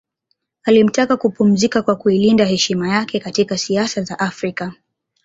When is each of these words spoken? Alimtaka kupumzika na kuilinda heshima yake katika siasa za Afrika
Alimtaka 0.65 1.17
kupumzika 1.17 1.83
na 1.87 1.95
kuilinda 1.95 2.45
heshima 2.45 2.89
yake 2.89 3.19
katika 3.19 3.57
siasa 3.57 4.01
za 4.01 4.19
Afrika 4.19 4.73